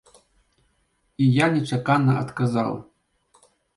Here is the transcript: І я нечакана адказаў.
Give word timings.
І 1.25 1.27
я 1.35 1.45
нечакана 1.57 2.17
адказаў. 2.23 2.73